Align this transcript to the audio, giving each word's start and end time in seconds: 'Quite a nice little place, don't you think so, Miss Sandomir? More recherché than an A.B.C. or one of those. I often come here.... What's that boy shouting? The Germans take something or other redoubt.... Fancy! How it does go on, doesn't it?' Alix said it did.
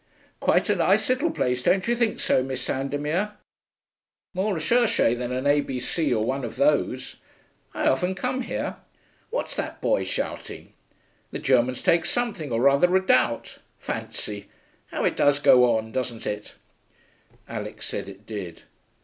'Quite 0.39 0.67
a 0.67 0.75
nice 0.75 1.07
little 1.09 1.29
place, 1.29 1.61
don't 1.61 1.87
you 1.87 1.95
think 1.95 2.19
so, 2.19 2.41
Miss 2.41 2.63
Sandomir? 2.67 3.33
More 4.33 4.55
recherché 4.55 5.15
than 5.15 5.31
an 5.31 5.45
A.B.C. 5.45 6.11
or 6.11 6.23
one 6.25 6.43
of 6.43 6.55
those. 6.55 7.17
I 7.75 7.87
often 7.87 8.15
come 8.15 8.41
here.... 8.41 8.77
What's 9.29 9.55
that 9.57 9.79
boy 9.79 10.03
shouting? 10.05 10.73
The 11.29 11.37
Germans 11.37 11.83
take 11.83 12.05
something 12.05 12.51
or 12.51 12.67
other 12.67 12.89
redoubt.... 12.89 13.59
Fancy! 13.77 14.49
How 14.87 15.05
it 15.05 15.15
does 15.15 15.37
go 15.37 15.71
on, 15.77 15.91
doesn't 15.91 16.25
it?' 16.25 16.55
Alix 17.47 17.85
said 17.85 18.09
it 18.09 18.25
did. 18.25 18.63